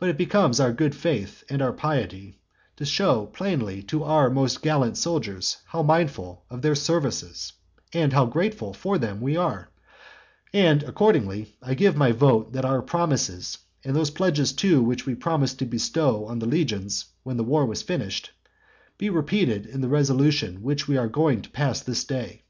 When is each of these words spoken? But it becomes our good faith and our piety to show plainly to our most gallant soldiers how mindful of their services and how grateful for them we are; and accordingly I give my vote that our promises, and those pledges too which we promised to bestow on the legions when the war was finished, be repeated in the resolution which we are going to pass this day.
But 0.00 0.08
it 0.08 0.18
becomes 0.18 0.58
our 0.58 0.72
good 0.72 0.92
faith 0.92 1.44
and 1.48 1.62
our 1.62 1.72
piety 1.72 2.40
to 2.74 2.84
show 2.84 3.26
plainly 3.26 3.80
to 3.84 4.02
our 4.02 4.28
most 4.28 4.62
gallant 4.62 4.96
soldiers 4.98 5.58
how 5.66 5.84
mindful 5.84 6.42
of 6.50 6.60
their 6.60 6.74
services 6.74 7.52
and 7.92 8.12
how 8.12 8.26
grateful 8.26 8.72
for 8.74 8.98
them 8.98 9.20
we 9.20 9.36
are; 9.36 9.68
and 10.52 10.82
accordingly 10.82 11.54
I 11.62 11.74
give 11.74 11.94
my 11.96 12.10
vote 12.10 12.52
that 12.54 12.64
our 12.64 12.82
promises, 12.82 13.58
and 13.84 13.94
those 13.94 14.10
pledges 14.10 14.52
too 14.52 14.82
which 14.82 15.06
we 15.06 15.14
promised 15.14 15.60
to 15.60 15.66
bestow 15.66 16.24
on 16.26 16.40
the 16.40 16.46
legions 16.46 17.04
when 17.22 17.36
the 17.36 17.44
war 17.44 17.64
was 17.64 17.82
finished, 17.82 18.32
be 18.98 19.08
repeated 19.08 19.66
in 19.66 19.82
the 19.82 19.88
resolution 19.88 20.62
which 20.62 20.88
we 20.88 20.96
are 20.96 21.06
going 21.06 21.42
to 21.42 21.50
pass 21.50 21.80
this 21.80 22.02
day. 22.02 22.42